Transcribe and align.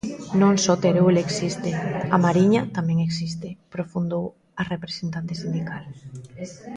"Non 0.41 0.53
só 0.63 0.73
Teruel 0.83 1.17
existe; 1.25 1.71
A 2.15 2.17
Mariña 2.25 2.61
tamén 2.77 2.97
existe", 3.07 3.47
profundou 3.75 4.25
a 4.61 4.63
representante 4.73 5.33
sindical. 5.41 5.83